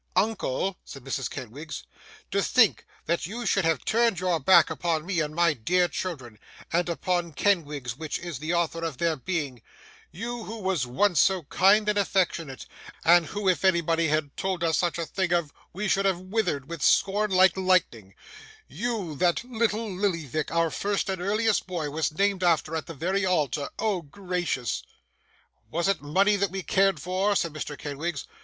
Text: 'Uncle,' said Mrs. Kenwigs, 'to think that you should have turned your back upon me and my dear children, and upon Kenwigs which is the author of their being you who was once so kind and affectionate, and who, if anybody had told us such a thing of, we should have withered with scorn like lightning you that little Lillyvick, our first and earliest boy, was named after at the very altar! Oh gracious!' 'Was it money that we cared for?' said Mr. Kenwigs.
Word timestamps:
'Uncle,' 0.15 0.79
said 0.83 1.03
Mrs. 1.03 1.29
Kenwigs, 1.29 1.83
'to 2.31 2.41
think 2.41 2.87
that 3.05 3.27
you 3.27 3.45
should 3.45 3.65
have 3.65 3.85
turned 3.85 4.19
your 4.19 4.39
back 4.39 4.71
upon 4.71 5.05
me 5.05 5.19
and 5.19 5.35
my 5.35 5.53
dear 5.53 5.87
children, 5.87 6.39
and 6.73 6.89
upon 6.89 7.33
Kenwigs 7.33 7.95
which 7.95 8.17
is 8.17 8.39
the 8.39 8.51
author 8.51 8.83
of 8.83 8.97
their 8.97 9.15
being 9.15 9.61
you 10.09 10.45
who 10.45 10.57
was 10.57 10.87
once 10.87 11.19
so 11.19 11.43
kind 11.43 11.87
and 11.87 11.99
affectionate, 11.99 12.65
and 13.05 13.27
who, 13.27 13.47
if 13.47 13.63
anybody 13.63 14.07
had 14.07 14.35
told 14.35 14.63
us 14.63 14.79
such 14.79 14.97
a 14.97 15.05
thing 15.05 15.31
of, 15.31 15.53
we 15.71 15.87
should 15.87 16.05
have 16.05 16.19
withered 16.19 16.67
with 16.67 16.81
scorn 16.81 17.29
like 17.29 17.55
lightning 17.55 18.15
you 18.67 19.15
that 19.15 19.43
little 19.43 19.87
Lillyvick, 19.87 20.49
our 20.49 20.71
first 20.71 21.09
and 21.09 21.21
earliest 21.21 21.67
boy, 21.67 21.91
was 21.91 22.11
named 22.11 22.41
after 22.43 22.75
at 22.75 22.87
the 22.87 22.95
very 22.95 23.23
altar! 23.23 23.69
Oh 23.77 24.01
gracious!' 24.01 24.81
'Was 25.69 25.87
it 25.87 26.01
money 26.01 26.37
that 26.37 26.49
we 26.49 26.63
cared 26.63 26.99
for?' 26.99 27.35
said 27.35 27.53
Mr. 27.53 27.77
Kenwigs. 27.77 28.25